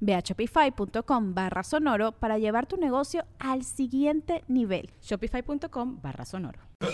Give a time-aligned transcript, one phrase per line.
[0.00, 4.90] Ve a shopify.com barra sonoro para llevar tu negocio al siguiente nivel.
[5.02, 6.60] Shopify.com barra sonoro.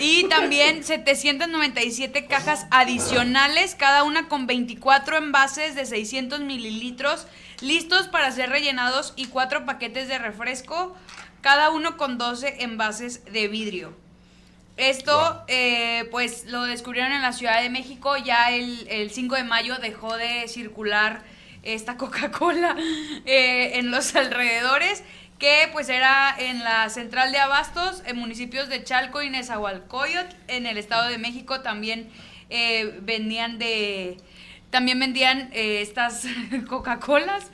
[0.00, 7.26] Y también 797 cajas adicionales, cada una con 24 envases de 600 mililitros,
[7.60, 10.94] listos para ser rellenados y cuatro paquetes de refresco,
[11.40, 14.07] cada uno con 12 envases de vidrio.
[14.78, 18.16] Esto, eh, pues, lo descubrieron en la Ciudad de México.
[18.16, 21.24] Ya el, el 5 de mayo dejó de circular
[21.64, 22.76] esta Coca-Cola
[23.26, 25.02] eh, en los alrededores,
[25.40, 30.66] que pues era en la central de Abastos, en municipios de Chalco y Nezahualcóyotl, en
[30.66, 32.08] el Estado de México también
[32.48, 34.16] eh, vendían de...
[34.70, 36.26] También vendían estas
[36.68, 37.50] Coca-Colas.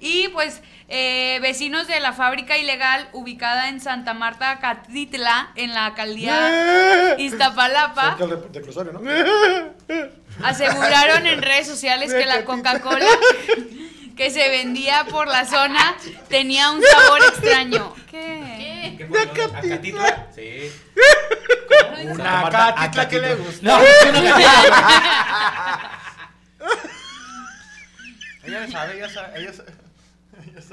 [0.00, 5.86] Y pues eh, vecinos de la fábrica ilegal ubicada en Santa Marta, Catitla, en la
[5.86, 9.00] alcaldía Iztapalapa, Cerca de, de Cruzario, ¿no?
[10.46, 13.08] aseguraron en redes sociales que la Coca-Cola
[14.16, 15.96] que se vendía por la zona
[16.28, 17.94] tenía un sabor extraño.
[18.10, 18.94] ¿Qué?
[18.98, 19.22] ¿Qué fue?
[19.22, 20.26] ¿Acatitla?
[20.34, 20.72] Sí.
[22.10, 23.62] Una catitla que le gusta.
[23.62, 23.78] No,
[28.44, 29.72] Ella sabe, ella sabe, ella sabe.
[29.72, 29.87] Ella sabe.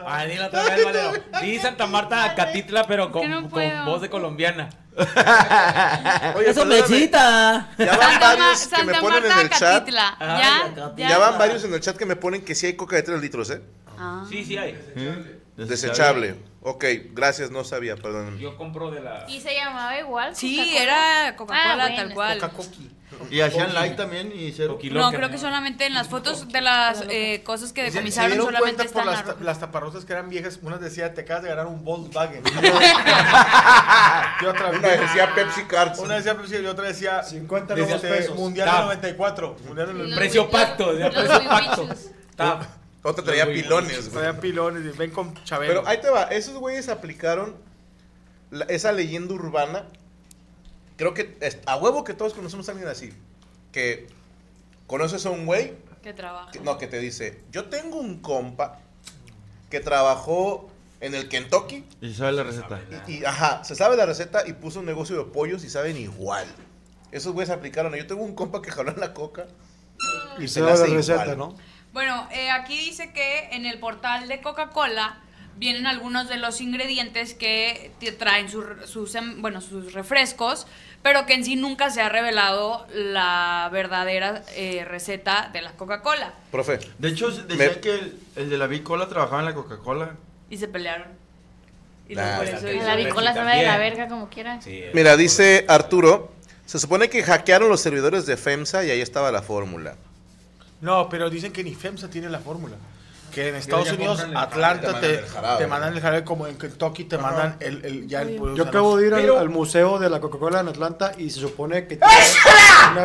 [0.05, 1.13] Ah, dilo otra vez, Valero.
[1.41, 3.85] Di Santa Marta Acatitla, pero que con, no con puedo.
[3.85, 4.69] voz de colombiana.
[6.35, 7.69] Oye, ¡Eso perdóname, mechita!
[7.77, 9.59] Ya van Santa, Ma- varios que me ponen en Marta, el chat.
[9.79, 10.15] Catitla.
[10.19, 10.57] Ay, ¿Ya?
[10.65, 11.09] Acatitla.
[11.09, 13.21] Ya van varios en el chat que me ponen que sí hay coca de 3
[13.21, 13.61] litros, ¿eh?
[13.97, 14.25] Ah.
[14.29, 14.77] Sí, sí hay.
[15.57, 16.35] Desechable.
[16.67, 16.83] Ok,
[17.13, 18.39] gracias, no sabía, perdón.
[18.39, 19.25] Yo compro de la.
[19.29, 20.35] ¿Y se llamaba igual?
[20.35, 20.81] Sí, Coca-Cola?
[20.81, 22.39] era Coca-Cola Ah, bueno, tal cual.
[22.39, 22.91] Coca-Coqui.
[23.29, 24.77] Y hacían light también y cero.
[24.91, 28.31] No, creo que solamente en las fotos de las eh, cosas que Se- Se decomisaron
[28.31, 30.59] dieron solamente cuenta por están las, las ta- las taparrosas que eran viejas.
[30.63, 32.41] Una decía, te acabas de ganar un Volkswagen.
[34.41, 35.99] y otra Una decía Pepsi Cards.
[35.99, 38.35] Una decía Pepsi y otra decía 50 decía, nuevos pesos.
[38.37, 39.55] Mundial del 94.
[39.67, 40.17] Mundial del Y los 94.
[40.17, 40.87] Precio pacto,
[41.21, 41.87] precio pacto.
[43.05, 44.11] Otra traía pilones, güey.
[44.23, 45.73] Traían pilones y ven con Chabelo.
[45.81, 47.55] Pero ahí te va, esos güeyes aplicaron
[48.51, 49.85] la- esa leyenda urbana.
[50.97, 53.13] Creo que es- a huevo que todos conocemos a alguien así.
[53.71, 54.07] Que
[54.87, 56.51] conoces a un güey, que trabajan.
[56.51, 58.79] que- no, que te dice, yo tengo un compa
[59.69, 60.69] que trabajó
[61.01, 62.81] en el Kentucky Y sabe la receta.
[63.07, 65.97] y, y, ajá, se sabe la receta y puso un negocio de pollos y saben
[65.97, 66.47] igual.
[67.11, 67.93] Esos güeyes aplicaron.
[67.93, 69.45] Yo tengo un compa que jaló en la coca.
[70.39, 71.37] Y se se da la hace receta, igual.
[71.37, 71.57] ¿no?
[71.95, 75.15] Bueno, eh, aquí dice que en el portal de Coca-Cola
[75.55, 80.67] vienen algunos de los ingredientes que te traen sus, sus, bueno, sus refrescos,
[81.01, 86.33] pero que en sí nunca se ha revelado la verdadera eh, receta de la Coca-Cola.
[86.51, 90.17] Profe, De hecho, decían Me- que el, el de la Bicola trabajaba en la Coca-Cola.
[90.49, 91.07] Y se pelearon.
[92.09, 94.61] Y por eso La bicola sabe de la verga como quiera.
[94.61, 96.33] Sí, mira, dice Arturo,
[96.65, 99.95] se supone que hackearon los servidores de FEMSA y ahí estaba la fórmula.
[100.81, 102.75] No, pero dicen que ni FEMSA tiene la fórmula.
[103.33, 105.17] Que en Estados Unidos, Atlanta te
[105.57, 106.23] te, mandan el jarabe.
[106.23, 109.39] como en Kentucky te mandan el, el- ya el Yo acabo de ir al, Pero-
[109.39, 112.13] al museo de la Coca-Cola en Atlanta y se supone que tiene
[112.93, 113.03] una,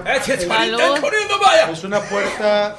[1.73, 2.77] es una puerta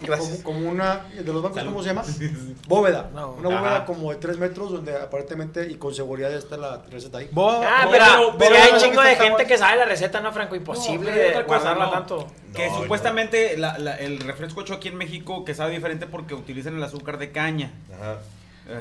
[0.00, 0.42] Gracias.
[0.42, 2.02] como, como una de los bancos, ¿cómo se llama?
[2.68, 3.10] Bóveda.
[3.14, 3.32] No.
[3.32, 3.84] Una bóveda Ajá.
[3.84, 7.28] como de 3 metros donde aparentemente y con seguridad está la receta ahí.
[7.36, 10.32] Ah, pero, pero- pero bo- hay un chingo de gente que sabe la receta, ¿no,
[10.32, 10.54] Franco?
[10.56, 11.90] Imposible No, de guardarla no.
[11.90, 12.26] tanto.
[12.54, 16.34] Que No, supuestamente la- la- el refresco hecho aquí en México que sabe diferente porque
[16.34, 17.72] utilizan el azúcar de caña.
[17.94, 18.18] Ajá.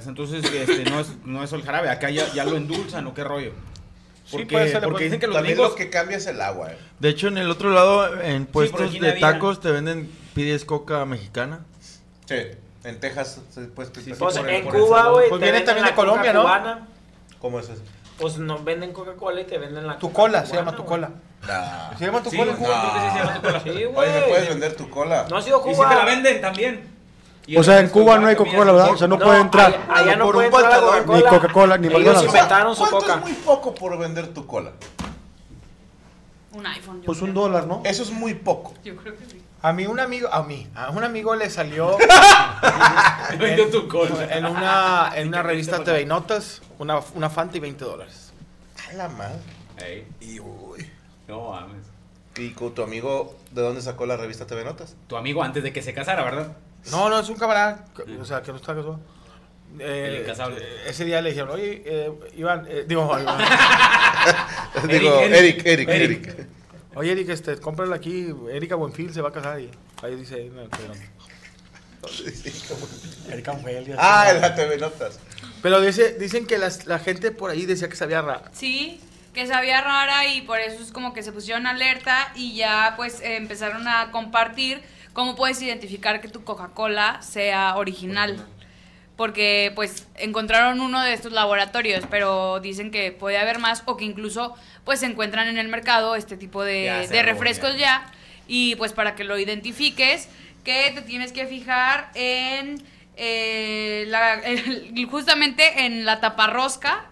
[0.05, 3.23] Entonces este, no, es, no es el jarabe, acá ya, ya lo endulzan o qué
[3.23, 3.51] rollo.
[4.25, 5.71] Sí, Porque, puede ser, porque dicen que los También gringos...
[5.71, 6.77] lo que cambia es el agua, eh.
[6.99, 11.61] De hecho, en el otro lado, en puestos de tacos, te venden, pides coca mexicana.
[12.27, 12.35] Sí,
[12.83, 15.61] en Texas se puede Sí, sí, Pues por el- en el Cuba, güey, Pues viene
[15.61, 16.41] también de Colombia, ¿no?
[16.43, 16.87] cubana.
[17.39, 17.81] ¿Cómo es eso?
[18.19, 21.09] Pues no venden Coca-Cola y te venden la Tu cola, se llama tu cola.
[21.47, 21.95] Nah.
[21.97, 22.51] ¿Se llama tu Sí, cola?
[22.51, 23.59] en Cuba creo que sí se llama tu cola.
[23.61, 23.87] Sí, Oye,
[24.19, 25.25] ¿me puedes vender tu cola?
[25.29, 25.89] No ha sido Y sí Cuba.
[25.89, 26.97] te la venden también.
[27.47, 28.91] Y O sea, en Cuba no hay Coca-Cola, ¿verdad?
[28.91, 29.67] O sea, no No, puede entrar.
[29.67, 30.99] Allá, allá no Por puede un entrar la pantalón.
[30.99, 31.41] Ni Coca-Cola.
[31.41, 32.27] Coca-Cola, ni Ellos McDonald's.
[32.27, 33.13] inventaron su ¿Cuánto coca.
[33.15, 34.71] es muy poco por vender tu cola?
[36.57, 37.01] Un iPhone.
[37.01, 37.81] yo Pues un dólar, ¿no?
[37.85, 38.73] Eso es muy poco.
[38.83, 39.41] Yo creo que sí.
[39.61, 41.97] A mí un amigo, a mí, a un amigo le salió
[43.39, 44.25] Vendió tu cola.
[44.35, 48.33] en una, en una revista TV Notas una, una Fanta y 20 dólares.
[48.89, 49.39] A la madre.
[49.77, 50.89] Ey, Y uy.
[51.27, 51.85] no mames.
[52.37, 54.95] ¿Y tu amigo de dónde sacó la revista TV Notas?
[55.07, 56.55] Tu amigo antes de que se casara, ¿verdad?
[56.91, 58.99] No, no, es un camarada, que- o sea, que no está casado.
[59.79, 63.37] Eh, eh, ese día le dijeron, oye, eh, Iván, eh, digo, Iván,
[64.87, 66.27] Digo, Eric, Eric, Eric, Eric.
[66.27, 66.47] Eric.
[66.95, 69.69] oye, Eric, este, cómprala aquí, Erika Buenfil se va a casar y
[70.01, 70.49] ahí dice.
[73.29, 73.57] Erika
[73.97, 75.19] Ah, en la TV Notas.
[75.61, 78.43] Pero dice, dicen que las- la gente por ahí decía que sabía rara.
[78.53, 79.01] Sí,
[79.33, 83.21] que sabía rara y por eso es como que se pusieron alerta y ya pues
[83.21, 84.81] eh, empezaron a compartir
[85.13, 88.45] cómo puedes identificar que tu Coca-Cola sea original.
[89.17, 94.05] Porque pues encontraron uno de estos laboratorios, pero dicen que puede haber más o que
[94.05, 94.53] incluso
[94.85, 97.77] pues se encuentran en el mercado este tipo de, refrescos ya.
[97.79, 98.11] ya.
[98.47, 100.29] Y pues para que lo identifiques,
[100.63, 102.81] que te tienes que fijar en
[103.15, 107.07] eh, la- el- justamente en la taparrosca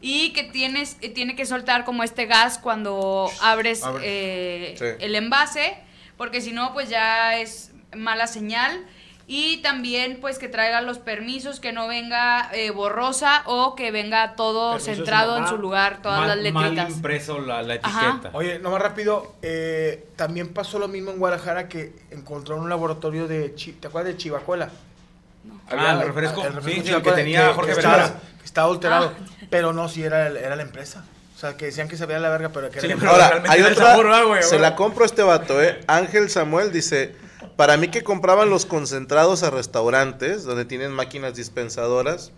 [0.00, 4.02] y que tienes eh, tiene que soltar como este gas cuando abres Abre.
[4.04, 4.84] eh, Sí.
[5.04, 5.76] el envase,
[6.16, 8.84] porque si no pues ya es mala señal.
[9.26, 14.34] Y también pues que traiga los permisos, que no venga eh, borrosa o que venga
[14.34, 16.90] todo Permisos centrado en su lugar, todas mal, las mal letritas.
[16.90, 18.08] impreso la, la Ajá.
[18.10, 18.30] etiqueta.
[18.36, 23.54] Oye, nomás rápido, eh, también pasó lo mismo en Guadalajara que encontró un laboratorio de,
[23.54, 24.70] chi- ¿te acuerdas de Chivacuela?
[25.70, 26.42] Ah, el refresco.
[26.64, 28.20] Sí, el que tenía Jorge estaba, Vergara.
[28.38, 29.46] que estaba adulterado, Ah.
[29.50, 31.04] pero no, sí era, era la empresa.
[31.34, 33.34] O sea, que decían que sabía la verga, pero que Sí, era la pero- empresa.
[33.40, 33.86] Ahora, hay otra.
[33.86, 34.42] sabor, ¿verdad, güey?
[34.42, 35.80] se la compro a este vato, ¿eh?
[35.88, 37.14] Ángel Samuel dice:
[37.62, 42.32] Para mí que compraban los concentrados a restaurantes donde tienen máquinas dispensadoras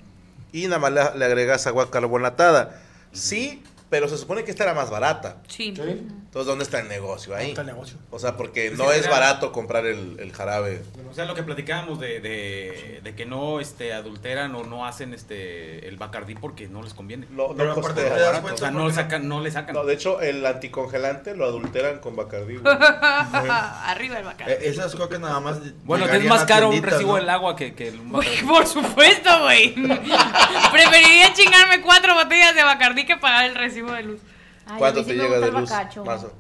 [0.52, 2.78] y nada más le, le agregas agua carbonatada.
[3.10, 3.62] Sí,
[3.94, 5.37] pero se supone que esta era más barata.
[5.46, 5.69] Sí.
[5.69, 6.00] Entonces,
[6.32, 7.50] ¿dónde está el negocio ahí?
[7.50, 7.96] Está el negocio.
[8.11, 10.82] O sea, porque Sí, no es era- barato comprar el, el jarabe.
[11.08, 15.14] O sea, lo que platicábamos de, de, de que no este, adulteran o no hacen
[15.14, 17.29] este el Bacardí porque no les conviene.
[17.31, 19.76] No, no Pero aparte das cuenta O sea, no le sacan, no le sacan.
[19.76, 22.56] No, de hecho, el anticongelante lo adulteran con Bacardí.
[22.56, 22.75] güey.
[22.81, 24.49] Arriba el bacán.
[24.50, 25.58] Eh, esas cocas nada más.
[25.85, 27.17] bueno, que es más caro un recibo ¿no?
[27.19, 28.46] del agua que, que el Güey, Bacardí.
[28.49, 29.75] por supuesto, güey.
[30.72, 34.20] Preferiría chingarme cuatro botellas de Bacardí que pagar el recibo de luz.
[34.66, 35.70] Ay, ¿Cuánto sí te llega de luz?
[36.04, 36.32] Mazo.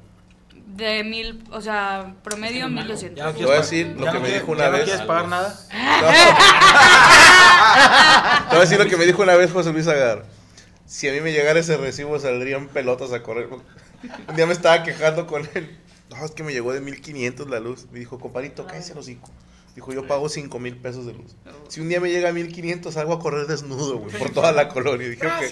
[0.66, 3.24] De mil, o sea, promedio mil doscientos.
[3.24, 4.84] Te quieres voy a decir lo que me dijo una ya no vez.
[4.84, 5.54] quieres pagar nada?
[8.48, 10.24] Te voy a decir lo que me dijo una vez José Luis Agar.
[10.86, 13.48] Si a mí me llegara ese recibo, saldrían pelotas a correr.
[14.28, 15.78] Un día me estaba quejando con él.
[16.10, 17.86] No, es que me llegó de 1500 la luz.
[17.90, 19.30] Me dijo, compadrito, cállese el hocico.
[19.74, 21.34] Dijo, yo pago 5 mil pesos de luz.
[21.68, 24.68] Si un día me llega a 1500, salgo a correr desnudo, güey, por toda la
[24.68, 25.04] colonia.
[25.08, 25.42] Y dije, ok,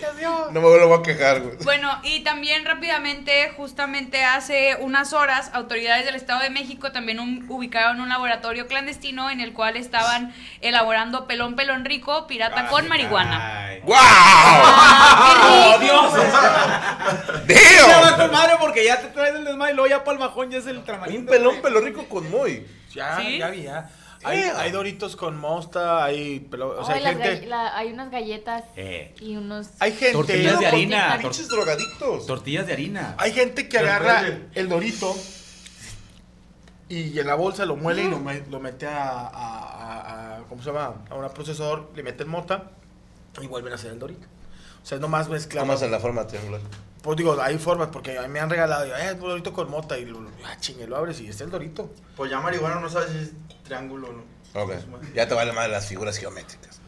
[0.52, 1.56] no me vuelvo a quejar, güey.
[1.64, 7.44] Bueno, y también rápidamente, justamente hace unas horas, autoridades del Estado de México también un-
[7.48, 13.64] ubicaron un laboratorio clandestino en el cual estaban elaborando pelón pelón rico, pirata con marihuana.
[13.66, 13.80] Ay.
[13.82, 13.96] ¡Wow!
[13.98, 15.94] ¡Ah, qué rico!
[15.98, 16.12] ¡Oh, Dios!
[17.46, 18.02] ¡Damn!
[18.12, 20.66] va con madre porque ya te traes el desmayo y luego ya palmajón ya es
[20.66, 21.20] el tramarindo.
[21.22, 22.64] Un pelón pelo rico con Moy.
[22.94, 23.38] Ya, ¿Sí?
[23.38, 23.88] ya vi, ya.
[24.24, 26.40] Hay, hay doritos con mosta, hay...
[26.50, 27.46] pelo- o sea, Ay, hay gente...
[27.46, 29.68] la- hay unas galletas Eh, y unos...
[29.80, 30.12] Hay gente...
[30.12, 31.14] tortillas de harina.
[31.14, 32.26] tor- Pinches drogadictos.
[32.26, 33.14] tortillas de harina.
[33.18, 35.14] Hay gente que Pero agarra el dorito
[36.88, 40.42] y en la bolsa lo muele y lo, me- lo mete a, a- a- a-
[40.48, 40.94] ¿cómo se llama?
[41.10, 42.70] A un procesador, le meten mota
[43.40, 44.26] y vuelven a hacer el dorito.
[44.82, 45.66] O sea, es nomás mezclar.
[45.66, 46.60] Vamos en la forma triangular.
[47.02, 49.52] Pues digo, hay formas porque a mí me han regalado, digo, eh, es un dorito
[49.52, 51.90] con mota y lo, ah, chingue, lo abres y es el dorito.
[52.16, 53.32] Pues ya marihuana no sabes si es
[53.64, 54.22] triángulo o no.
[54.54, 54.72] Ok.
[55.14, 56.82] Ya te vale más las figuras geométricas.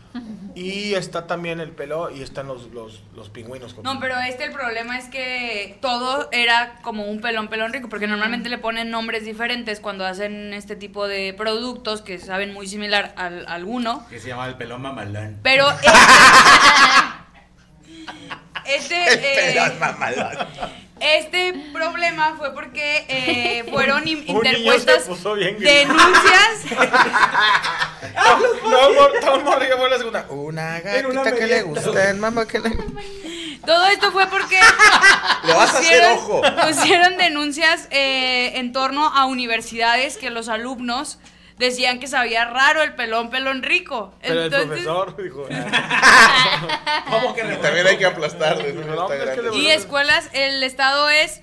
[0.55, 3.77] Y está también el pelo y están los, los, los pingüinos.
[3.83, 8.07] No, pero este el problema es que todo era como un pelón pelón rico, porque
[8.07, 13.13] normalmente le ponen nombres diferentes cuando hacen este tipo de productos que saben muy similar
[13.17, 14.07] al a alguno.
[14.09, 15.41] Que se llama el pelón mamalán.
[15.43, 15.89] Pero este,
[18.67, 18.97] este,
[19.59, 19.71] eh,
[21.01, 25.95] este problema fue porque eh, fueron in- Un niño se interpuestas puso bien gringo.
[25.95, 26.79] denuncias.
[28.65, 28.89] No,
[29.79, 30.27] por la segunda.
[30.31, 32.71] Una gatita que le gusta el mamá que le...
[33.67, 34.59] Todo esto fue porque
[35.45, 36.43] Le vas a hacer pusieron- ojo.
[36.69, 41.19] pusieron denuncias eh, en torno a universidades que los alumnos
[41.59, 44.15] decían que sabía raro el pelón pelón rico.
[44.21, 45.47] Pero el Entonces- profesor dijo...
[45.51, 47.05] "Ah".
[47.11, 48.73] ¿Cómo que Y también hay que aplastarle.
[48.73, 48.95] ¿no?
[48.95, 51.41] No, es que Y escuelas, el estado es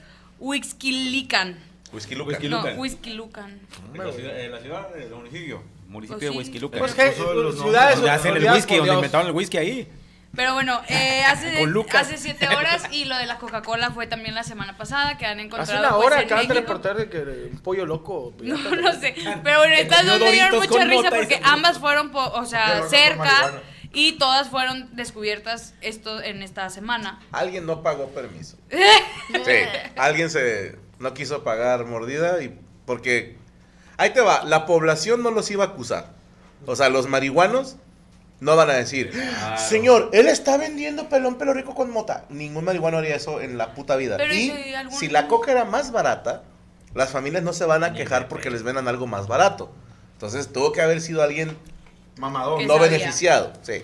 [2.16, 2.30] Luca.
[2.30, 2.80] Whisky No, Lucan.
[2.80, 3.60] Huixquilucan.
[3.94, 5.64] En la ciudad, la ciudad, el municipio.
[5.88, 6.38] municipio Pues de sí.
[6.38, 6.80] Whisky Luca.
[6.80, 9.88] Pues que ciudades donde hacen el whisky, donde inventaron el whisky ahí.
[10.36, 14.78] Pero bueno, eh, hace, siete horas y lo de la Coca-Cola fue también la semana
[14.78, 15.72] pasada que han encontrado.
[15.72, 18.34] Hace una pues, hora en acaban de reportar de que un pollo loco.
[18.42, 19.16] No, no sé.
[19.44, 23.62] Pero bueno, estas dos me dieron mucha risa porque ambas fueron, po- o sea, cerca
[23.94, 27.20] y todas fueron descubiertas esto en esta semana.
[27.32, 28.58] Alguien no pagó permiso.
[29.32, 29.54] Sí,
[29.96, 33.38] alguien se no quiso pagar mordida y porque
[33.98, 36.14] ahí te va, la población no los iba a acusar.
[36.66, 37.78] O sea, los marihuanos
[38.42, 39.12] no van a decir,
[39.70, 42.26] señor, él está vendiendo pelón pelo rico con mota.
[42.30, 44.18] Ningún marihuano haría eso en la puta vida.
[44.18, 46.44] Pero y si algún- si la coca era más barata,
[46.94, 49.72] las familias no se van a quejar porque les vendan algo más barato.
[50.14, 51.58] Entonces tuvo que haber sido alguien
[52.18, 52.62] Mamador.
[52.64, 52.90] No sabía.
[52.90, 53.54] beneficiado.
[53.62, 53.84] Sí.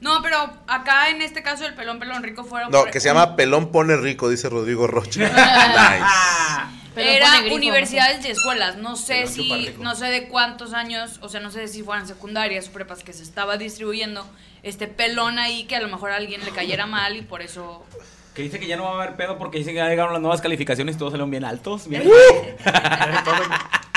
[0.00, 2.70] No, pero acá en este caso el pelón pelón rico fueron.
[2.70, 5.20] No, que se llama pelón pone rico, dice Rodrigo Rocha.
[5.28, 6.87] nice.
[7.02, 11.28] Pero Era grifo, universidades y escuelas, no sé si, no sé de cuántos años, o
[11.28, 14.26] sea, no sé si fueran secundarias o prepas que se estaba distribuyendo
[14.62, 17.84] este pelón ahí que a lo mejor a alguien le cayera mal y por eso
[18.34, 20.20] Que dice que ya no va a haber pedo porque dicen que ya llegaron las
[20.22, 21.88] nuevas calificaciones y todos salieron bien altos.
[21.88, 22.02] bien-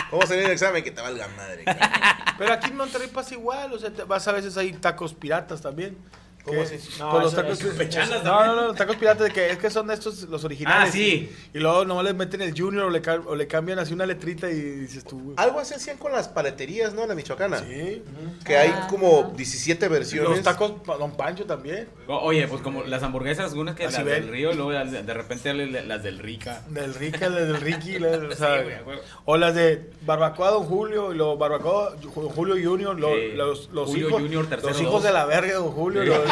[0.10, 0.84] ¿Cómo salir el examen?
[0.84, 1.63] Que te valga madre.
[1.63, 1.89] cabrón.
[2.38, 5.62] Pero aquí en Monterrey pasa igual, o sea, te- vas a veces hay tacos piratas
[5.62, 5.98] también.
[6.43, 6.77] ¿Cómo así?
[7.00, 9.69] No, pues los tacos pechanas No, no, no, los tacos piratas de que es que
[9.69, 10.89] son estos los originales.
[10.89, 11.31] Ah, sí.
[11.53, 13.93] Y, y luego nomás les meten el junior o le, ca- o le cambian así
[13.93, 15.19] una letrita y dices tú.
[15.21, 15.36] güey.
[15.38, 17.03] Algo así hacían con las paleterías, ¿no?
[17.03, 17.60] En la Michoacana.
[17.60, 18.03] Sí.
[18.45, 20.29] Que hay como 17 versiones.
[20.29, 21.88] Los tacos Don Pancho también.
[22.07, 24.21] O- Oye, pues como las hamburguesas, unas que Así las ven.
[24.24, 26.62] del río luego las de, de repente las del Rica.
[26.69, 28.00] Del Rica, del Ricky.
[28.00, 31.93] la- o, sea, Sí, güey, o las de Barbacoa Don Julio y los Barbacoa
[32.36, 33.00] Julio Junior.
[33.00, 33.31] lo- Sí.
[33.36, 35.03] los, los Julio hijos, Junior, tercero los hijos dos.
[35.03, 36.01] de la verga de Don Julio.
[36.03, 36.07] Sí.
[36.10, 36.30] lo-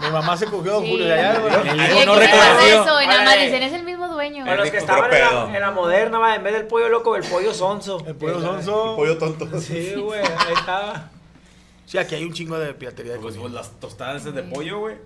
[0.00, 0.90] mi mamá se cogió a Don Sí.
[0.90, 1.38] Julio de allá.
[1.38, 1.54] güey.
[1.54, 2.82] El no ¿qué pasa reconocido.
[2.84, 3.02] eso?
[3.02, 4.44] Y nada más dicen, es el mismo dueño.
[4.50, 7.16] O los que estaban en la, en la moderna, va, en vez del pollo loco,
[7.16, 8.02] el pollo sonso.
[8.06, 8.96] El pollo sonso.
[8.96, 9.60] Pollo tonto.
[9.60, 11.10] Sí, güey, ahí estaba.
[11.86, 14.96] Sí, aquí hay un chingo de piratería de Pues, pues, las tostadas de pollo, güey.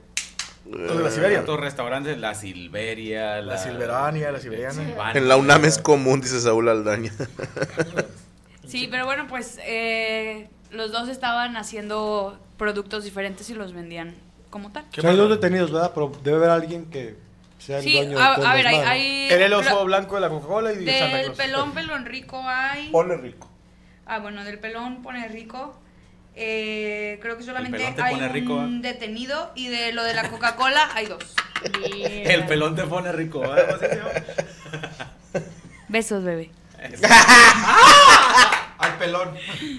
[0.70, 1.40] Los de la Siberia.
[1.42, 4.72] Otros restaurantes, la Silveria, La Silverania, la Siberiana.
[4.72, 5.12] Silvania.
[5.20, 7.12] En la UNAM es común, dice Saúl Aldaña.
[8.66, 14.14] Sí, pero bueno, pues eh, los dos estaban haciendo productos diferentes y los vendían
[14.54, 14.84] como tal.
[14.96, 15.90] O sea, hay dos detenidos, ¿verdad?
[15.92, 17.16] Pero debe haber alguien que
[17.58, 19.84] sea el Sí, dueño de a, todo a el ver, hay, hay- Era el oso
[19.84, 21.36] blanco de la Coca-Cola y de Santa del Claus.
[21.38, 22.90] pelón pelón rico hay.
[22.90, 23.50] Pone rico.
[24.06, 25.74] Ah, bueno, del pelón pone rico.
[26.36, 28.68] Eh, creo que solamente hay un rico, ¿ah?
[28.70, 31.34] detenido y de lo de la Coca-Cola hay dos.
[31.94, 33.66] El pelón te pone rico, ¿verdad?
[33.66, 34.10] ¿Cómo se llama?
[35.88, 36.50] Besos, bebé.
[38.94, 39.34] Al pelón.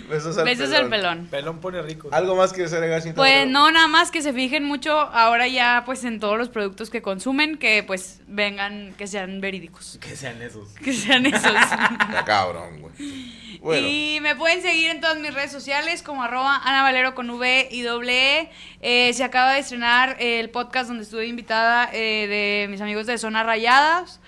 [0.10, 1.28] Besos al Besos al pelón.
[1.32, 2.10] Pelón pone rico.
[2.12, 3.02] ¿Algo más quieres agregar?
[3.02, 6.50] sin Pues no, nada más que se fijen mucho ahora ya pues en todos los
[6.50, 10.70] productos que consumen, que pues vengan, que sean verídicos, Que sean esos.
[10.84, 11.44] que sean esos.
[11.46, 13.36] Está cabrón, güey.
[13.62, 17.30] Bueno, Y me pueden seguir en todas mis redes sociales como arroba Ana Valero con
[17.32, 18.50] V y doble E.
[18.82, 23.18] Eh, se acaba de estrenar el podcast donde estuve invitada eh, de mis amigos de
[23.18, 24.20] Zona Rayadas.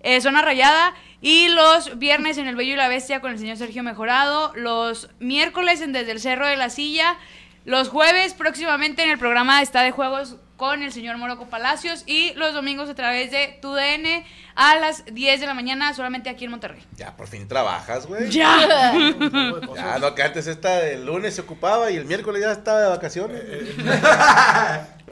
[0.00, 0.94] eh, Zona Rayada.
[1.20, 4.52] Y los viernes en El Bello y la Bestia con el señor Sergio Mejorado.
[4.54, 7.16] Los miércoles en Desde el Cerro de la Silla.
[7.64, 12.04] Los jueves próximamente en el programa Está de Juegos con el señor Moroco Palacios.
[12.06, 16.44] Y los domingos a través de TUDN a las 10 de la mañana solamente aquí
[16.44, 16.84] en Monterrey.
[16.96, 18.30] ya por fin trabajas, güey.
[18.30, 18.92] ¡Ya!
[19.74, 22.88] Ya, no, que antes esta el lunes se ocupaba y el miércoles ya estaba de
[22.88, 23.42] vacaciones.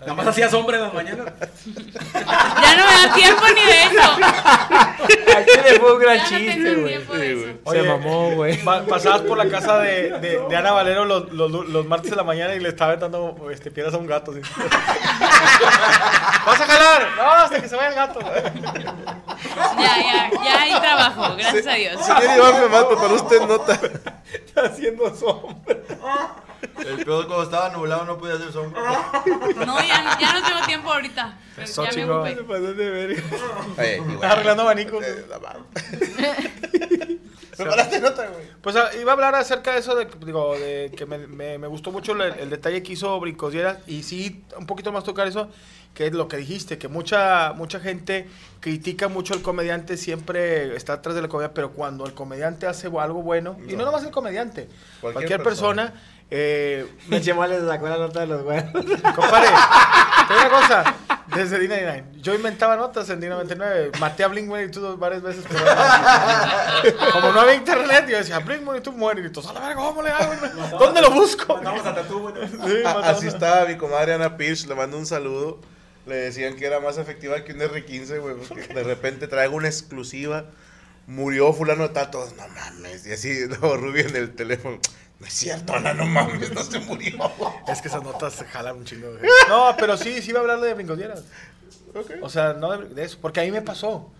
[0.00, 1.32] Nada más hacías hombre en las mañanas.
[2.76, 4.12] Ya no me da tiempo ni de eso.
[5.38, 6.94] Aquí le fue un gran Ya no chiste, güey.
[6.94, 7.58] eso.
[7.64, 8.56] Oye, Se mamó, güey.
[8.64, 12.16] pa- pasabas por la casa de, de, de Ana Valero los, los, los martes de
[12.16, 14.32] la mañana y le estaba dando este, piedras a un gato.
[14.32, 14.40] así.
[16.46, 17.08] ¿Vas a jalar?
[17.16, 18.20] No, hasta que se vaya el gato.
[18.20, 22.04] Ya, ya, ya hay trabajo, gracias a Dios.
[22.04, 23.78] Señor Iván Femal, preparó usted nota.
[24.32, 25.76] Está haciendo sombra.
[26.78, 28.82] El peor cuando estaba nublado no podía hacer sombra.
[29.66, 31.34] No, ya, ya no tengo tiempo ahorita.
[31.54, 32.36] pero Eso ya me ocupé.
[32.74, 33.22] De verga.
[33.78, 34.14] Oye, igual.
[34.14, 34.64] Estás arreglando
[35.38, 35.60] madre.
[37.56, 38.44] Preparaste nota, güey.
[38.60, 41.66] Pues ah, iba a hablar acerca de eso, de, digo, de que me, me- me
[41.66, 45.48] gustó mucho el, el detalle que hizo Brincosieras y sí, un poquito más tocar eso,
[45.94, 48.28] que es lo que dijiste, que mucha mucha gente
[48.60, 52.88] critica mucho al comediante, siempre está atrás de la comedia, pero cuando el comediante hace
[53.00, 53.84] algo bueno, y no No.
[53.86, 54.68] nomás el comediante,
[55.00, 55.94] Cualquier cualquier, persona,
[56.30, 58.64] eh, Me le sacó la nota de los güeyes.
[59.14, 59.48] compadre,
[60.28, 60.94] te una cosa,
[61.34, 67.40] desde D99, yo inventaba notas en D99, maté a Blink-182 varias veces, pero como no
[67.40, 70.32] había internet, yo decía, Blink-182 muere, y todos, a la verga, ¿cómo le hago?
[70.78, 71.60] ¿Dónde lo busco?
[71.62, 72.34] Vamos a Tatú, güey.
[72.48, 75.60] Sí, matamos Así estaba mi comadre Ana Pierce, le mando un saludo.
[76.06, 79.66] Le decían que era más efectiva que un R15, güey, porque de repente traigo una
[79.66, 80.44] exclusiva.
[81.08, 83.04] murió fulano de tal, todos, no mames.
[83.06, 84.78] Y así, no, Rubio en el teléfono.
[85.18, 87.32] No es cierto, Ana, no mames, no se murió.
[87.68, 89.08] Es que esas notas se jalan un chingo.
[89.10, 89.22] güey.
[89.48, 91.22] No, pero sí, sí iba a hablar de brincosieras.
[92.22, 94.10] O sea, no de, de eso, porque a mí me pasó.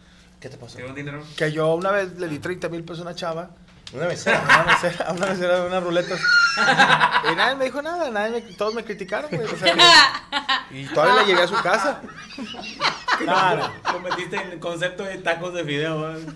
[0.41, 0.77] ¿Qué te pasó?
[0.77, 1.23] ¿Tiene un dinero?
[1.37, 3.51] Que yo una vez le di 30 mil pesos a una chava.
[3.93, 4.27] Una vez.
[4.27, 6.21] A una mesera, a una mesera de unas ruletas.
[7.31, 9.47] Y nadie me dijo nada, nadie me- todos me criticaron, güey.
[9.47, 9.75] o sea,
[10.71, 12.01] y, y todavía le llegué a su casa.
[13.25, 13.73] Nada.
[13.93, 16.17] Cometiste en el concepto de tacos de fideo.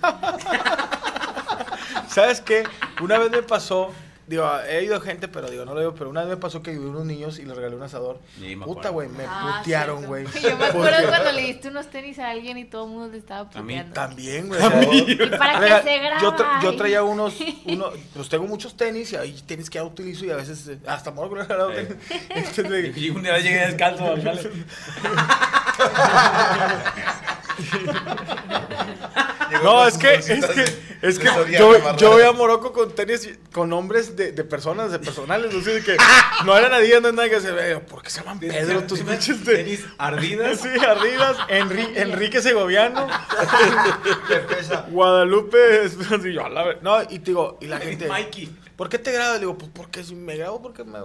[2.09, 2.64] ¿Sabes qué?
[3.00, 3.93] Una vez me pasó,
[4.31, 6.71] digo, he ido gente, pero digo, no lo digo, pero una vez me pasó que
[6.71, 8.21] ayudé a unos niños y les regalé un asador.
[8.39, 10.09] Sí, me Puta, güey, me Ah, putearon, cierto.
[10.09, 10.25] güey.
[10.43, 13.19] Yo me acuerdo cuando le diste unos tenis a alguien y todo el mundo le
[13.19, 13.93] estaba A mí puteando.
[13.95, 14.61] También, güey.
[14.63, 16.23] o sea, Y para que Rega- se grabe.
[16.23, 17.35] yo, tra- yo traía unos,
[17.67, 20.79] uno, pues tengo muchos tenis y hay tenis que ya utilizo y a veces eh,
[20.87, 21.77] hasta me he regalado Sí.
[21.77, 21.97] tenis.
[22.31, 24.15] Entonces, Y un día llegué descalzo
[29.62, 30.64] No, es que, es que,
[31.02, 31.25] es que
[31.57, 35.61] yo, yo voy a Morocco con tenis, con nombres de, de personas, de personales, no
[35.62, 35.97] sé, de que
[36.45, 39.00] no eran Adidas, no es nada que se ve, ¿por qué se llaman Pedro tus
[39.00, 40.61] pinches de- Tenis ardidas.
[40.61, 43.07] Sí, Arribas, Enri- Enrique Segoviano.
[44.90, 48.49] Guadalupe, así, yo, a la no, y te digo, y la gente, Mikey.
[48.76, 49.35] ¿por qué te grabas?
[49.35, 50.99] Le digo, pues porque si me grabo porque me,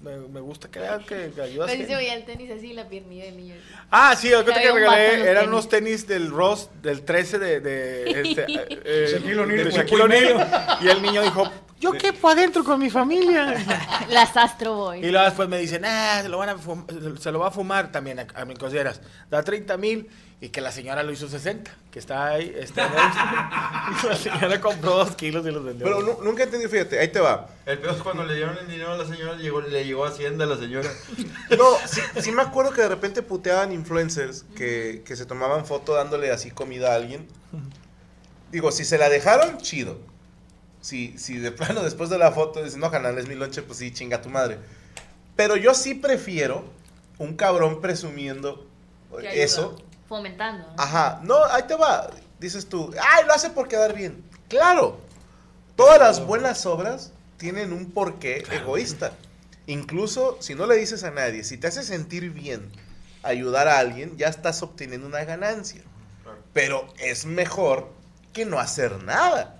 [0.00, 1.70] me, me gusta que vean que, que ayudas.
[1.70, 3.54] Pero se veía el tenis así, la piernilla del niño.
[3.90, 5.48] Ah, sí, lo que te Había un vato en regalé los eran tenis.
[5.48, 10.78] unos tenis del Ross del 13 de, de este, eh, eh, Shaquille y O'Neal.
[10.80, 11.50] Y el niño dijo,
[11.80, 13.56] yo quepo adentro con mi familia.
[14.10, 15.04] Las Astro Boy.
[15.04, 16.56] Y luego después me dicen, ah, se lo, van a
[17.18, 19.00] se lo va a fumar también a, a mis consideras.
[19.30, 20.08] Da 30 mil
[20.42, 22.54] y que la señora lo hizo 60, que está ahí.
[22.56, 22.88] Está
[24.08, 25.84] la señora compró dos kilos y los vendió.
[25.86, 27.48] Pero nu- nunca entendí, fíjate, ahí te va.
[27.66, 30.08] El peor es cuando le dieron el dinero a la señora, llegó, le llegó a
[30.08, 30.88] Hacienda a la señora.
[31.58, 35.94] No, sí, sí me acuerdo que de repente puteaban influencers que, que se tomaban foto
[35.94, 37.26] dándole así comida a alguien.
[38.52, 39.98] Digo, si se la dejaron, chido.
[40.80, 43.78] Si, si de plano después de la foto dicen, no, canal, es mi lonche, pues
[43.78, 44.58] sí, chinga tu madre.
[45.36, 46.64] Pero yo sí prefiero
[47.18, 48.66] un cabrón presumiendo
[49.22, 49.76] eso.
[50.08, 50.66] Fomentando.
[50.66, 50.74] ¿no?
[50.76, 52.10] Ajá, no, ahí te va.
[52.38, 54.24] Dices tú, ay, lo hace por quedar bien.
[54.48, 54.98] Claro,
[55.76, 59.12] todas las buenas obras tienen un porqué egoísta.
[59.66, 62.70] Incluso si no le dices a nadie, si te hace sentir bien
[63.22, 65.82] ayudar a alguien, ya estás obteniendo una ganancia.
[66.52, 67.88] Pero es mejor
[68.32, 69.59] que no hacer nada.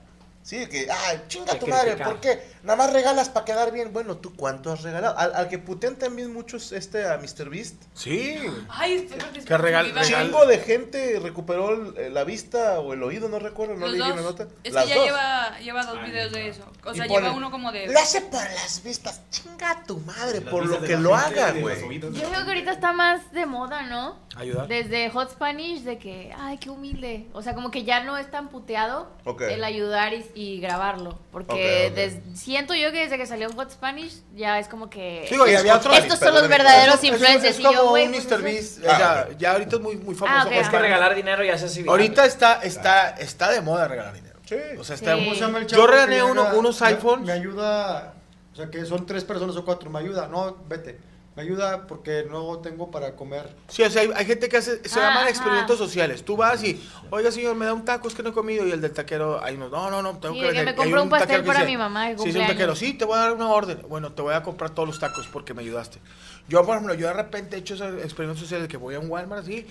[0.50, 1.96] Sí, que, ay, chinga tu madre.
[1.96, 2.42] ¿por qué?
[2.62, 3.92] Nada más regalas para quedar bien.
[3.92, 5.16] Bueno, ¿tú cuánto has regalado?
[5.18, 7.48] Al, al que putean también mucho es este a Mr.
[7.48, 7.74] Beast.
[7.94, 8.36] Sí.
[8.68, 13.28] Ay, participando Que regal- regal- Chingo de gente recuperó el- la vista o el oído,
[13.28, 14.12] no recuerdo, no Los leí dos.
[14.12, 14.48] una nota.
[14.62, 15.04] Es Las que ya dos.
[15.06, 16.36] lleva, lleva dos Ay, videos no.
[16.38, 16.64] de eso.
[16.84, 17.86] O sea, lleva uno como de.
[17.88, 19.20] Lo hace por las vistas.
[19.30, 21.80] Chinga a tu madre, Las por lo que lo haga, güey.
[22.00, 24.18] Yo creo que ahorita está más de moda, ¿no?
[24.36, 24.68] Ayudar.
[24.68, 27.26] Desde Hot Spanish, de que, ay, qué humilde.
[27.32, 29.42] O sea, como que ya no es tan puteado Ok.
[29.42, 31.18] el ayudar y, y grabarlo.
[31.32, 31.96] Porque Ok, ok.
[31.96, 35.26] des- siento yo que desde que salió Hot Spanish, ya es como que.
[35.30, 37.54] Digo, y había otros- Estos son los verdaderos Es- es- influencers.
[37.54, 38.42] Es, y yo, como un pues, Mr.
[38.42, 38.78] Beast.
[38.86, 39.36] Ah, o sea, ok.
[39.38, 40.38] ya ahorita es muy, muy famoso.
[40.38, 40.60] Ah, ok, Oscar.
[40.62, 41.90] Es que regalar dinero ya se hace viral.
[41.90, 44.38] Ahorita está, está, está de moda regalar dinero.
[44.46, 44.56] Sí.
[44.78, 45.20] O sea, está Sí.
[45.24, 47.26] ¿Cómo se llama el Yo regalé uno- unos iPhones.
[47.26, 48.14] Me ayuda,
[48.52, 50.26] o sea, que son tres personas o cuatro, me ayuda.
[50.26, 50.98] No, vete.
[51.40, 53.48] Me ayuda porque no tengo para comer.
[53.68, 56.22] Sí, o sea, hay, hay gente que hace, se Ah, llaman experimentos sociales.
[56.22, 58.66] Tú vas y, oiga, señor, me da un taco, es que no he comido.
[58.66, 60.74] Y el del taquero, ahí no, no, no, no, tengo Sí, que de que vender.
[60.74, 63.06] me compró un pastel para dice, mi mamá de Sí, es un taquero, sí, te
[63.06, 63.80] voy a dar una orden.
[63.88, 65.98] Bueno, te voy a comprar todos los tacos porque me ayudaste.
[66.46, 69.10] Yo, por ejemplo, yo de repente he hecho esos experimentos sociales que voy a un
[69.10, 69.66] Walmart así,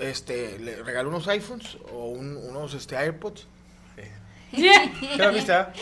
[0.00, 3.46] este, le regalo unos iPhones o un- unos este, AirPods.
[4.54, 5.72] ¿Qué ah?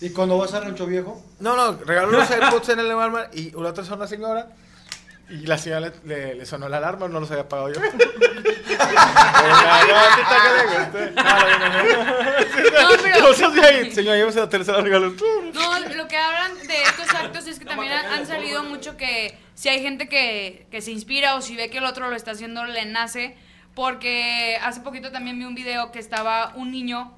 [0.00, 3.52] Y cuando vas a Rancho Viejo, No, no, regaló los AirPods en el Walmart y
[3.54, 4.48] una otra una señora
[5.30, 7.80] y la señora le, le- le sonó la alarma, no los había pagado yo.
[7.80, 7.86] No,
[13.02, 15.14] pero- Cosas de ahí, señora, llévese la tercera regalo.
[15.54, 19.38] No, lo que hablan de estos actos es que también han, han salido mucho que
[19.54, 22.32] si hay gente que, que se inspira o si ve que el otro lo está
[22.32, 23.36] haciendo, le nace.
[23.74, 27.12] Porque hace poquito también vi un video que estaba un niño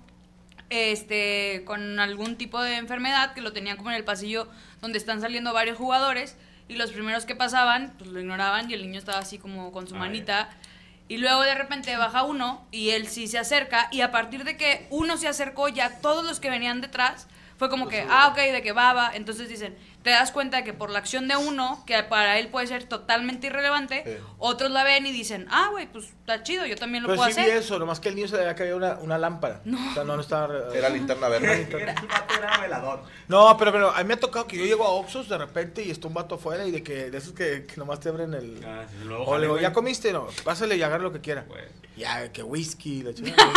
[0.70, 4.48] este, con algún tipo de enfermedad que lo tenían como en el pasillo
[4.80, 6.36] donde están saliendo varios jugadores
[6.68, 9.86] y los primeros que pasaban pues lo ignoraban y el niño estaba así como con
[9.86, 10.00] su Ay.
[10.00, 10.48] manita
[11.08, 14.56] y luego de repente baja uno y él sí se acerca y a partir de
[14.56, 18.36] que uno se acercó ya todos los que venían detrás fue como que, ah, ok,
[18.52, 19.12] de que va, va.
[19.14, 19.76] Entonces dicen,
[20.06, 22.84] te das cuenta de que por la acción de uno, que para él puede ser
[22.84, 24.12] totalmente irrelevante, Sí.
[24.38, 27.32] otros la ven y dicen, ah, güey, pues está chido, yo también lo Pero puedo
[27.34, 27.56] sí hacer.
[27.56, 29.62] eso, nomás que el niño se le había caído una, una lámpara.
[29.66, 30.72] O sea, no, no estaba...
[30.72, 31.66] Era linterna verde.
[32.38, 33.02] Era velador.
[33.26, 35.82] No, pero, pero a mí me ha tocado que yo llego a Oxxos de repente
[35.82, 38.32] y está un vato afuera y de que de esos que, que nomás te abren
[38.32, 38.62] el...
[38.64, 39.58] Ah, sí, luego, o le digo.
[39.58, 40.12] ¿ya comiste?
[40.12, 41.44] No, pásale y agarra lo que quiera.
[41.48, 41.64] Güey.
[41.96, 43.50] Ya, que whisky, la chingada.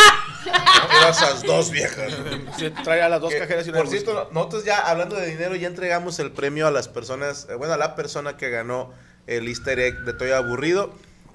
[0.98, 2.14] Eran esas dos viejas.
[2.58, 5.28] Se trae a las dos Que, cajeras y una Por cierto, nosotros ya hablando de
[5.28, 8.94] dinero, ya entregamos el premio a las personas, eh, bueno, a la persona que ganó
[9.28, 10.94] el easter egg de Toy Aburrido.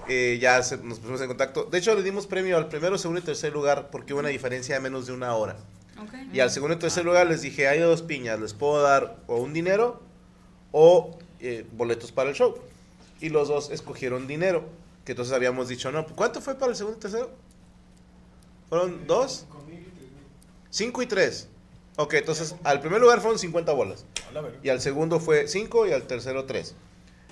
[0.09, 1.65] Eh, ya se- nos pusimos en contacto.
[1.65, 4.75] De hecho, le dimos premio al primero, segundo y tercer lugar porque hubo una diferencia
[4.75, 5.57] de menos de una hora.
[6.33, 9.37] Y al segundo y tercer lugar les dije, hay dos piñas, les puedo dar o
[9.37, 10.01] un dinero
[10.73, 12.57] o eh, boletos para el show.
[13.21, 14.65] Y los dos escogieron dinero,
[15.05, 17.31] que entonces habíamos dicho, no, ¿cuánto fue para el segundo y tercero?
[18.71, 19.47] ¿Fueron dos?
[20.71, 21.49] Cinco y tres.
[21.97, 24.05] Ok, entonces al primer lugar fueron 50 bolas.
[24.63, 26.75] Y al segundo fue 5 y al tercero 3.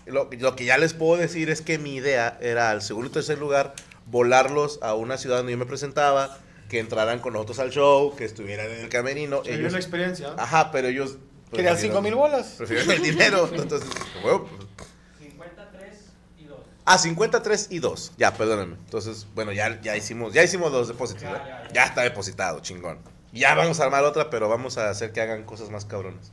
[0.07, 3.13] Lo, lo que ya les puedo decir es que mi idea era al segundo y
[3.13, 3.75] tercer lugar
[4.07, 8.25] volarlos a una ciudad donde yo me presentaba, que entraran con nosotros al show, que
[8.25, 9.43] estuvieran en el camerino.
[9.45, 10.35] Hay ellos, una experiencia.
[10.37, 11.19] ajá, pero ellos...
[11.53, 12.55] Querían prefirieron- cinco mil bolas.
[12.59, 13.49] Prefirieron el dinero.
[13.53, 13.89] Entonces,
[14.25, 14.89] huevo, pues,
[15.21, 15.99] 53
[16.39, 16.59] y 2.
[16.87, 18.13] Ah, 53 y 2.
[18.17, 18.77] Ya, perdónenme.
[18.77, 21.25] Entonces, bueno, ya, ya hicimos ya hicimos los depósitos.
[21.25, 21.29] ¿eh?
[21.75, 22.99] Ya, está depositado, chingón.
[23.33, 26.33] Ya vamos a armar otra, pero vamos a hacer que hagan cosas más cabronas.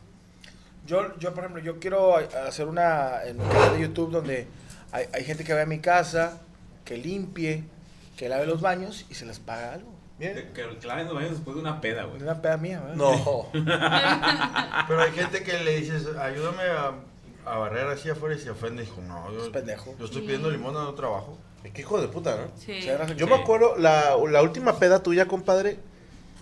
[0.86, 4.48] Yo, yo, por ejemplo, yo quiero a- hacer una en un canal de YouTube donde
[4.92, 6.42] hay, hay gente que vaya a mi casa,
[6.84, 7.64] que limpie,
[8.18, 9.94] que lave los baños y se les paga algo.
[10.18, 10.52] Bien.
[10.54, 12.22] Que, claven los baños después de una peda, güey.
[12.22, 12.96] Una peda mía, ¿verdad?
[12.96, 13.48] No.
[14.88, 16.92] Pero hay gente que le dices, ayúdame a,
[17.50, 18.84] a barrer así afuera y se ofende.
[18.84, 19.96] Dijo, no, yo, Es pendejo.
[19.98, 21.38] yo estoy pidiendo limón, no trabajo.
[21.74, 22.52] Qué hijo de puta, ¿no?
[22.58, 22.82] Sí.
[23.16, 23.32] Yo Sí.
[23.32, 25.78] me acuerdo, la, la última peda tuya, compadre,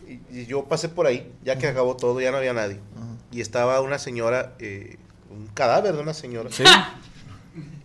[0.08, 2.80] y, yo pasé por ahí, ya que acabó todo, ya no había nadie.
[3.32, 4.98] Y estaba una señora, eh,
[5.30, 6.50] un cadáver de una señora.
[6.52, 6.64] Sí.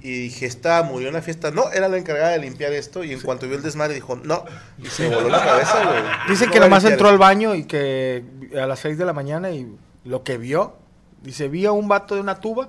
[0.01, 1.51] Y dije, esta murió en la fiesta.
[1.51, 3.05] No, era la encargada de limpiar esto.
[3.05, 4.45] Y en cuanto vio el desmadre, dijo, no.
[4.79, 6.03] Y se voló la cabeza, güey.
[6.29, 8.25] Dicen ¿Cómo que nomás entró al baño y que
[8.61, 10.77] a las 6 de la mañana y lo que vio,
[11.23, 12.69] dice, vi a un vato de una tuba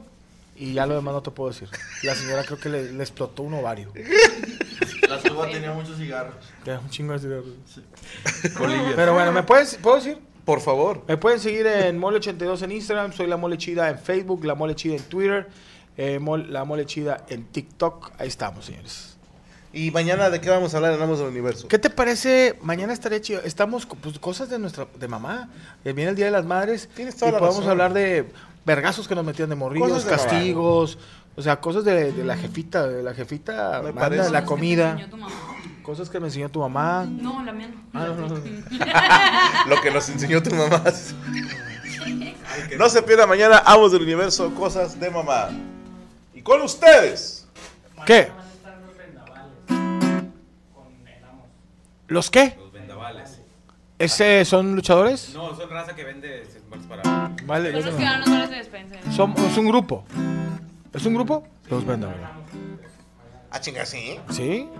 [0.56, 1.70] y ya lo demás no te puedo decir.
[2.04, 3.92] La señora creo que le, le explotó un ovario.
[5.16, 6.36] La tuba tenía muchos cigarros.
[6.66, 7.46] Es un chingo de cigarros.
[8.96, 10.20] Pero bueno, ¿me puedes, puedo decir?
[10.46, 11.04] Por favor.
[11.08, 14.76] Me pueden seguir en Mole82 en Instagram, soy La Mole Chida en Facebook, La Mole
[14.76, 15.48] Chida en Twitter,
[15.98, 18.12] eh, Mol- La Mole Chida en TikTok.
[18.20, 19.16] Ahí estamos, señores.
[19.72, 21.68] Y mañana, ¿de qué vamos a hablar en Amos del Universo?
[21.68, 22.60] ¿Qué te parece?
[22.62, 23.42] Mañana estaría chido.
[23.44, 25.50] Estamos, con, pues, cosas de nuestra, de mamá.
[25.86, 26.90] Eh, viene el Día de las Madres.
[26.96, 27.72] Tienes toda y la podemos razón.
[27.72, 28.28] hablar de
[28.66, 30.18] vergazos que nos metían de morrillos, mamá.
[30.18, 31.00] castigos.
[31.36, 34.30] O sea, cosas de, de la jefita, de la jefita, Me manda parece.
[34.32, 34.92] la que comida.
[34.92, 35.34] enseñó tu mamá.
[35.82, 37.06] Cosas que me enseñó tu mamá.
[37.10, 38.00] No, la mía no.
[38.00, 38.36] Ah, no, no, no.
[39.76, 40.84] Lo que nos enseñó tu mamá.
[42.78, 45.50] No se pierda mañana Amos del Universo, cosas de mamá.
[46.34, 47.48] Y con ustedes.
[48.06, 48.30] ¿Qué?
[52.08, 52.56] ¿Los qué?
[52.60, 53.40] Los vendavales.
[53.98, 55.32] ¿Ese son luchadores?
[55.34, 56.48] No, son raza que vende
[56.88, 57.32] para.
[57.46, 57.82] Vale.
[59.16, 60.06] Son- es un grupo.
[60.94, 61.44] ¿Es un grupo?
[61.70, 62.12] Los vendo.
[63.52, 64.20] Ah, chinga, sí.
[64.30, 64.70] ¿Sí?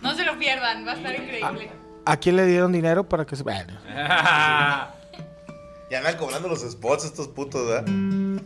[0.00, 1.70] No se lo pierdan, va a estar increíble.
[2.06, 3.42] ¿A quién le dieron dinero para que se...
[3.42, 3.74] Bueno.
[5.90, 7.84] Ya andan cobrando los spots estos putos, ¿verdad?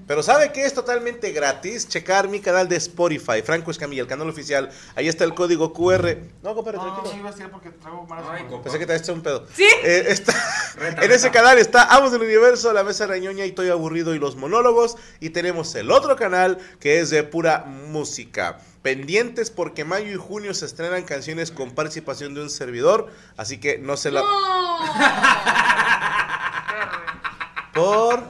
[0.07, 1.89] Pero ¿sabe que es totalmente gratis?
[1.89, 4.71] Checar mi canal de Spotify, Franco Escamilla, el canal oficial.
[4.95, 6.17] Ahí está el código QR.
[6.43, 7.51] No, compadre, tranquilo.
[7.51, 8.45] porque traigo malas Ay.
[8.63, 9.47] Pensé que te habías hecho un pedo.
[9.55, 9.67] ¿Sí?
[9.83, 10.35] Eh, está-
[10.77, 14.19] Renta, en ese canal está Amos del Universo, La Mesa Reñoña y Estoy Aburrido y
[14.19, 14.97] los monólogos.
[15.21, 18.59] Y tenemos el otro canal que es de pura música.
[18.83, 23.11] Pendientes porque mayo y junio se estrenan canciones con participación de un servidor.
[23.37, 24.23] Así que no se la...
[27.75, 28.23] Por...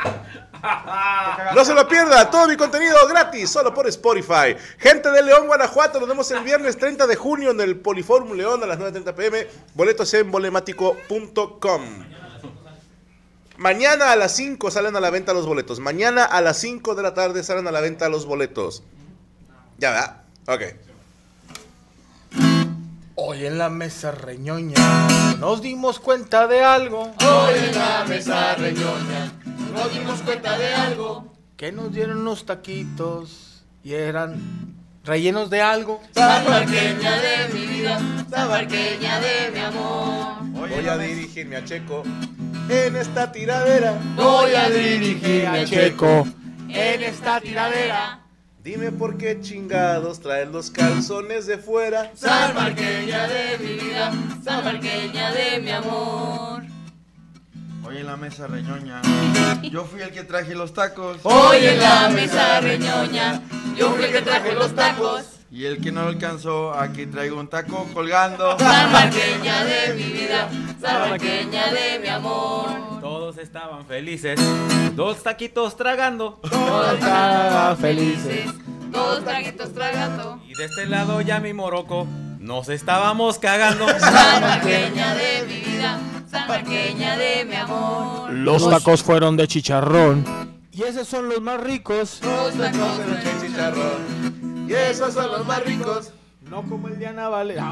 [1.54, 4.56] No se lo pierda, todo mi contenido gratis, solo por Spotify.
[4.78, 8.62] Gente de León, Guanajuato, nos vemos el viernes 30 de junio en el Poliforum León
[8.62, 9.46] a las 9.30 pm.
[9.74, 11.82] Boletos en bolemático.com.
[13.56, 15.78] Mañana a las 5 salen a la venta los boletos.
[15.78, 18.82] Mañana a las 5 de la tarde salen a la venta los boletos.
[19.78, 20.22] Ya, ¿verdad?
[20.48, 20.62] Ok.
[23.16, 27.12] Hoy en la mesa reñoña nos dimos cuenta de algo.
[27.20, 29.32] Hoy en la mesa reñoña
[29.74, 31.32] nos dimos cuenta de algo.
[31.56, 34.40] Que nos dieron unos taquitos y eran
[35.04, 36.00] rellenos de algo.
[36.14, 40.34] Sabarqueña de mi vida, sabarqueña de mi amor.
[40.68, 42.02] Voy a dirigirme a Checo
[42.68, 43.98] en esta tiradera.
[44.16, 46.26] Voy a dirigirme a Checo.
[46.68, 48.20] en esta tiradera.
[48.62, 52.10] Dime por qué chingados traen los calzones de fuera.
[52.14, 54.10] Sabarqueña de mi vida,
[54.42, 56.62] sabarqueña de mi amor.
[57.94, 59.00] Hoy en la mesa reñoña.
[59.70, 61.18] Yo fui el que traje los tacos.
[61.22, 63.40] Hoy en la mesa reñoña,
[63.76, 65.22] yo fui el que traje los tacos.
[65.48, 68.58] Y el que no lo alcanzó, aquí traigo un taco colgando.
[68.58, 70.48] Salmarqueña de mi vida,
[70.80, 73.00] salmarqueña de mi amor.
[73.00, 74.40] Todos estaban felices,
[74.96, 76.40] dos taquitos tragando.
[76.50, 78.50] Todos estaban felices,
[78.92, 80.42] todos traguitos tragando.
[80.48, 82.08] Y de este lado ya mi moroco,
[82.40, 83.86] nos estábamos cagando.
[84.00, 85.63] Salmarqueña de mi
[86.34, 88.32] salmarqueña de mi amor.
[88.32, 90.24] Los tacos fueron de chicharrón.
[90.72, 92.20] Y esos son los más ricos.
[92.22, 94.66] Los tacos de chicharrón.
[94.68, 96.12] Y esos son los más ricos.
[96.42, 97.54] No como el de Ana Vale.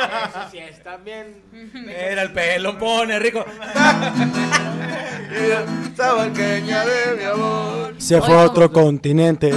[0.00, 1.42] Eso sí están bien.
[1.88, 3.44] Era el pelo, pone rico.
[5.96, 7.94] Sabarqueña de mi amor.
[7.98, 9.52] Se fue a otro continente.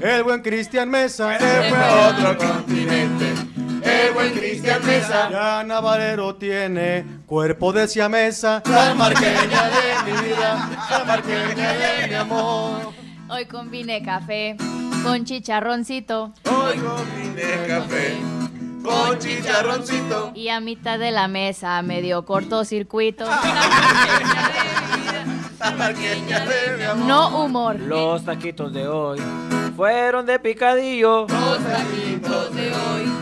[0.00, 1.38] El buen Cristian Mesa.
[1.38, 3.32] Se fue a otro continente.
[4.14, 5.28] Buen Cristian Mesa.
[5.30, 8.62] Ya Navarero tiene cuerpo de siamesa.
[8.64, 10.70] Salmarqueña de mi vida.
[10.88, 12.92] Salmarqueña de mi amor.
[13.28, 14.56] Hoy combiné café
[15.02, 18.14] con chicharroncito Hoy combiné café
[18.84, 20.30] con chicharroncito.
[20.34, 23.26] y a mitad de la mesa me dio cortocircuito.
[25.58, 27.06] Salmarqueña de mi amor.
[27.06, 27.76] No humor.
[27.80, 29.20] Los taquitos de hoy
[29.76, 31.26] fueron de picadillo.
[31.28, 33.12] Los taquitos de hoy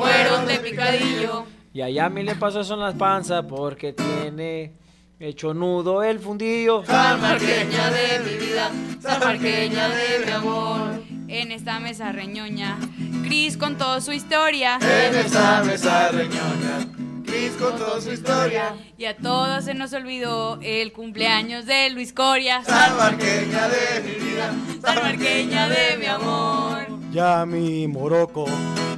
[0.00, 1.44] fueron de picadillo.
[1.72, 4.72] Y allá a mí le pasó eso en las panzas porque tiene
[5.20, 6.84] hecho nudo el fundillo.
[6.84, 11.02] Salmarqueña de mi vida, salmarqueña de mi amor.
[11.28, 12.76] En esta mesa reñoña,
[13.22, 16.88] Cris contó su historia En esa mesa reñoña.
[17.24, 18.74] Cris contó su historia.
[18.98, 22.64] y a todos se nos olvidó el cumpleaños de Luis Coria.
[22.64, 24.52] Salmarqueña de mi vida.
[24.82, 26.88] Salmarqueña de mi amor.
[27.12, 28.46] Ya mi moroco.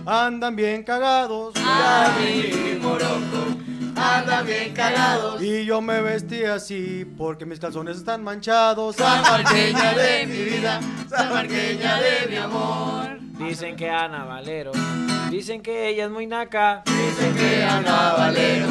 [0.05, 1.55] Andan bien cagados.
[1.57, 3.57] A mi moroco,
[3.97, 5.41] anda bien cagados.
[5.41, 8.97] Y yo me vestí así porque mis calzones están manchados.
[8.97, 13.19] Salmarqueña de mi vida, salmarqueña de mi amor.
[13.39, 14.73] Dicen que Ana Valero,
[15.31, 18.69] dicen que ella es muy naca, Dicen que Ana Valero,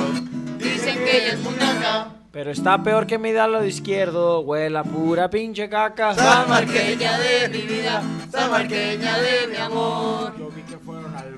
[0.57, 2.07] dicen que ella es muy naca.
[2.31, 6.13] pero está peor que mi lado izquierdo, huele a pura pinche caca.
[6.15, 10.33] Salmarqueña de mi vida, salmarqueña de mi amor.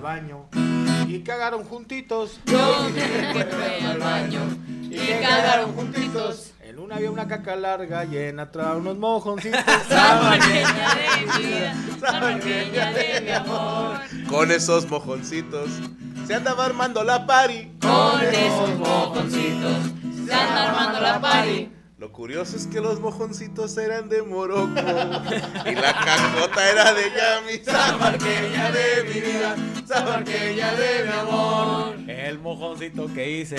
[0.04, 0.50] Baño
[1.08, 2.40] y cagaron juntitos.
[2.46, 4.42] Yo me fui al baño
[4.82, 6.52] y cagaron juntitos.
[6.62, 9.64] En una había una caca larga llena trae unos mojoncitos.
[9.66, 9.80] De
[11.16, 13.98] mi vida, de mi amor.
[14.28, 15.70] Con esos mojoncitos.
[16.28, 17.72] Se andaba armando la pari.
[17.82, 19.94] Con esos mojoncitos
[20.26, 21.70] se anda armando la party.
[22.04, 24.78] Lo curioso es que los mojoncitos eran de Morocco
[25.66, 27.64] y la cacota era de Yami.
[27.64, 29.56] Salmarqueña de mi vida,
[29.88, 31.96] salmarqueña de mi amor.
[32.10, 33.56] El mojoncito que hice,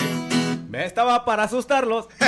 [0.68, 2.08] me estaba para asustarlos.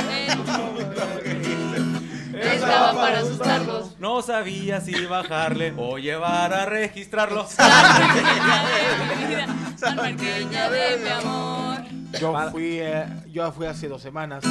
[2.33, 3.99] Estaba para asustarlos.
[3.99, 7.47] No sabía si bajarle o llevar a registrarlo.
[7.47, 11.76] Salmarqueña de mi vida, salmarqueña de mi amor.
[12.21, 14.45] Yo fui, eh, yo fui hace dos semanas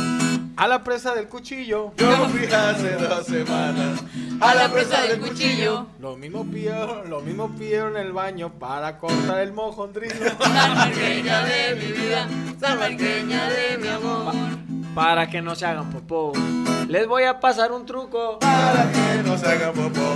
[0.57, 1.93] a la presa del cuchillo.
[1.97, 4.03] Yo fui hace dos semanas
[4.39, 5.87] A la presa del cuchillo.
[5.99, 10.13] Lo mismo pidieron, lo mismo pidieron en el baño para cortar el mojondrilo.
[10.39, 12.27] Salmarqueña de mi vida,
[12.59, 14.33] salmarqueña de mi amor.
[14.93, 16.31] Para que no se hagan popó,
[16.87, 18.39] les voy a pasar un truco.
[18.39, 20.15] para que no se haga popó.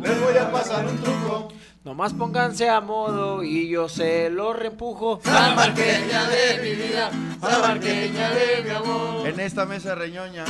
[0.00, 1.48] Les voy a pasar un truco.
[1.86, 5.20] Nomás pónganse a modo y yo se lo reempujo.
[5.22, 9.28] Salmarqueña de mi vida, salmarqueña de mi amor.
[9.28, 10.44] En esta mesa reñoña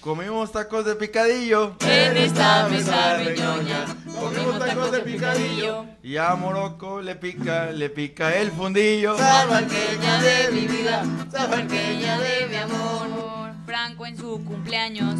[0.00, 1.74] comimos tacos de picadillo.
[1.80, 5.86] En esta mesa reñoña comimos tacos de picadillo.
[6.04, 9.18] Y a Morocco le pica, le pica el fundillo.
[9.18, 13.54] Salmarqueña de mi vida, salmarqueña de mi amor.
[13.66, 15.16] Franco en su cumpleaños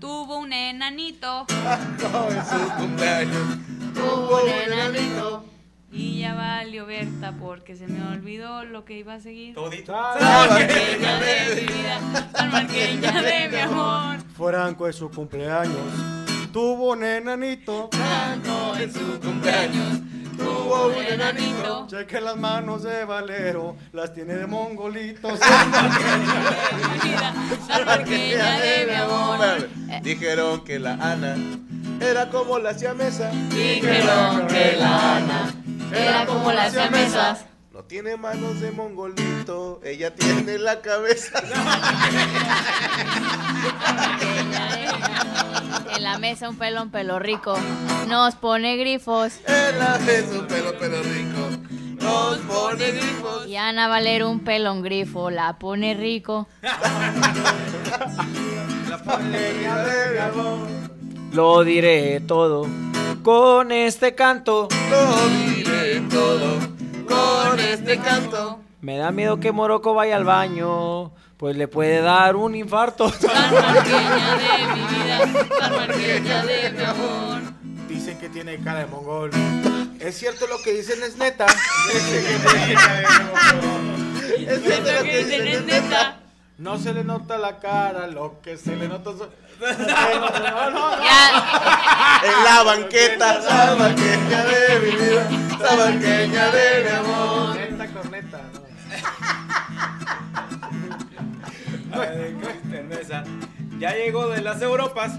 [0.00, 1.46] tuvo un enanito
[2.02, 3.71] No, en su cumpleaños.
[4.46, 5.44] Enanito.
[5.90, 9.54] y ya valió Berta porque se me olvidó lo que iba a seguir.
[9.54, 9.92] Todito.
[9.92, 14.16] Salmarqueña de mi vida, de mi amor.
[14.36, 15.76] Franco es su cumpleaños.
[16.52, 17.90] Tuvo un enanito.
[17.92, 20.00] Franco en su cumpleaños
[20.36, 21.86] tuvo un enanito.
[21.88, 23.76] Cheque las manos de Valero.
[23.92, 25.32] Las tiene de mongolitos.
[25.32, 27.34] Mi vida,
[27.66, 29.68] salmarqueña de mi amor.
[30.02, 31.36] Dijeron que la Ana
[32.02, 33.30] era como la siamesa.
[33.50, 35.54] Dijeron que la Ana
[35.94, 37.44] era como las siamesas.
[37.72, 41.42] No tiene manos de mongolito, ella tiene la cabeza.
[45.94, 47.56] En la mesa un pelón pelo rico
[48.08, 49.34] nos pone grifos.
[49.46, 51.48] En la vez un pelo pero rico.
[52.00, 53.46] nos pone grifos.
[53.46, 56.48] Y Ana Valero un pelón grifo, la pone rico.
[58.88, 60.91] La panadería de mi amor.
[61.32, 62.68] Lo diré todo
[63.22, 64.68] con este canto.
[64.90, 66.58] Lo diré todo
[67.08, 68.60] con este canto.
[68.82, 73.10] Me da miedo que Morocco vaya al baño, pues le puede dar un infarto.
[73.10, 77.40] Tan marqueña de mi vida, tan marqueña de mi amor.
[77.88, 79.30] Dicen que tiene cara de mongol.
[80.00, 81.46] ¿Es cierto lo que dicen es neta?
[84.32, 86.21] Es cierto lo que dicen, es neta.
[86.62, 89.10] No se le nota la cara, lo que se le nota...
[89.10, 89.28] so-
[89.60, 90.90] No, no, no.
[91.02, 95.28] Ya, En la banqueta, la banqueña de mi vida,
[95.60, 97.56] la banqueña de mi amor.
[97.56, 98.40] Neta corneta,
[101.92, 103.24] qué cerveza.
[103.80, 105.14] Ya llegó de las Europas.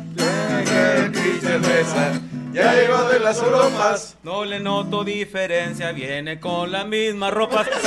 [1.42, 2.14] Cerveza
[2.54, 4.16] ya llegó de las Europas.
[4.24, 7.68] No le noto diferencia, viene con las mismas ropas.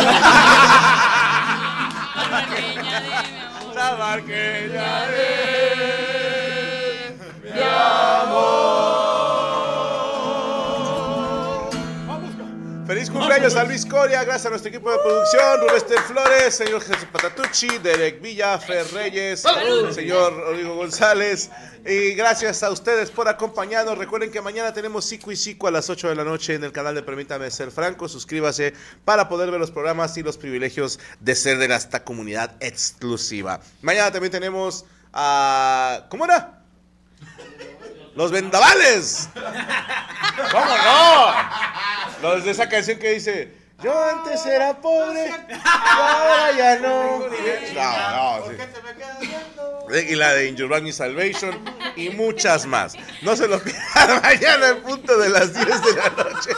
[2.17, 3.75] Tan marqueña de mi amor.
[3.75, 5.29] La banqueña de
[7.45, 8.96] mi amor.
[12.87, 17.09] Feliz cumpleaños a Luis Coria, gracias a nuestro equipo de producción, Rubester Flores, señor Jesús
[17.11, 19.43] Patatucci, Derek Villa, Fer Reyes,
[19.93, 21.51] señor Rodrigo González,
[21.85, 23.99] y gracias a ustedes por acompañarnos.
[23.99, 26.71] Recuerden que mañana tenemos Cico y Cico a las 8 de la noche en el
[26.71, 28.09] canal de Permítame Ser Franco.
[28.09, 28.73] Suscríbase
[29.05, 33.61] para poder ver los programas y los privilegios de ser de esta comunidad exclusiva.
[33.83, 36.07] Mañana también tenemos a...
[36.09, 36.63] ¿Cómo era?
[38.15, 39.29] Los vendavales.
[40.53, 41.96] ¿Cómo no?
[42.23, 47.19] Los de esa canción que dice, yo antes era pobre, y ahora ya no.
[47.75, 50.07] No, no, sí.
[50.09, 51.63] Y la de In Your Brand New Salvation
[51.95, 52.95] y muchas más.
[53.23, 56.51] No se lo pierdan mañana en punto de las 10 de la noche.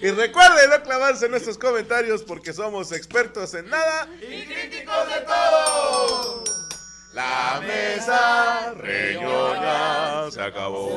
[0.00, 5.20] Y recuerden no clavarse en nuestros comentarios porque somos expertos en nada y críticos de
[5.22, 6.44] todo.
[7.12, 10.96] La mesa reñoña se acabó.